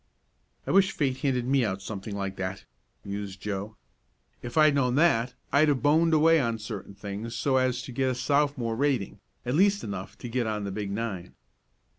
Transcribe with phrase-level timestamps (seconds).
[0.65, 2.65] "I wish fate handed me out something like that,"
[3.05, 3.77] mused Joe.
[4.41, 7.91] "If I had known that I'd have boned away on certain things so as to
[7.91, 11.35] get a Sophomore rating at least enough to get on the big nine."